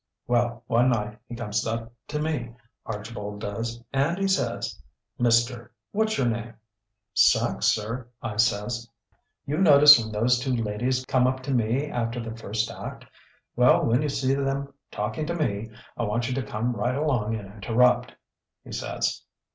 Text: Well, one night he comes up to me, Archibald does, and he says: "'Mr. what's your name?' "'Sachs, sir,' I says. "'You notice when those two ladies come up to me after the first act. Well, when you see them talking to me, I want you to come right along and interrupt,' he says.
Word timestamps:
Well, 0.25 0.63
one 0.65 0.89
night 0.89 1.19
he 1.27 1.35
comes 1.35 1.63
up 1.67 1.93
to 2.07 2.19
me, 2.19 2.55
Archibald 2.87 3.39
does, 3.39 3.83
and 3.93 4.17
he 4.17 4.27
says: 4.27 4.81
"'Mr. 5.19 5.69
what's 5.91 6.17
your 6.17 6.25
name?' 6.25 6.55
"'Sachs, 7.13 7.67
sir,' 7.67 8.07
I 8.19 8.37
says. 8.37 8.89
"'You 9.45 9.59
notice 9.59 9.99
when 9.99 10.11
those 10.11 10.39
two 10.39 10.53
ladies 10.55 11.05
come 11.05 11.27
up 11.27 11.43
to 11.43 11.53
me 11.53 11.85
after 11.91 12.19
the 12.19 12.35
first 12.35 12.71
act. 12.71 13.05
Well, 13.55 13.85
when 13.85 14.01
you 14.01 14.09
see 14.09 14.33
them 14.33 14.73
talking 14.89 15.27
to 15.27 15.35
me, 15.35 15.69
I 15.95 16.01
want 16.01 16.27
you 16.27 16.33
to 16.33 16.41
come 16.41 16.73
right 16.75 16.95
along 16.95 17.35
and 17.35 17.53
interrupt,' 17.53 18.15
he 18.63 18.71
says. 18.71 19.21